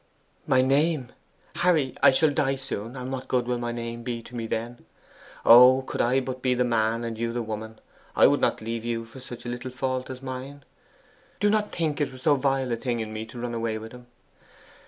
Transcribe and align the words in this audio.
'My 0.47 0.63
name! 0.63 1.09
Harry, 1.57 1.95
I 2.01 2.09
shall 2.09 2.29
soon 2.57 2.89
die, 2.89 2.99
and 2.99 3.11
what 3.11 3.27
good 3.27 3.45
will 3.47 3.59
my 3.59 3.71
name 3.71 4.01
be 4.01 4.23
to 4.23 4.35
me 4.35 4.47
then? 4.47 4.83
Oh, 5.45 5.83
could 5.85 6.01
I 6.01 6.19
but 6.19 6.41
be 6.41 6.55
the 6.55 6.63
man 6.63 7.03
and 7.03 7.19
you 7.19 7.31
the 7.31 7.43
woman, 7.43 7.77
I 8.15 8.25
would 8.25 8.41
not 8.41 8.61
leave 8.61 8.83
you 8.83 9.05
for 9.05 9.19
such 9.19 9.45
a 9.45 9.49
little 9.49 9.69
fault 9.69 10.09
as 10.09 10.23
mine! 10.23 10.65
Do 11.39 11.51
not 11.51 11.71
think 11.71 12.01
it 12.01 12.11
was 12.11 12.23
so 12.23 12.33
vile 12.33 12.71
a 12.71 12.77
thing 12.77 12.99
in 12.99 13.13
me 13.13 13.27
to 13.27 13.37
run 13.39 13.53
away 13.53 13.77
with 13.77 13.91
him. 13.91 14.07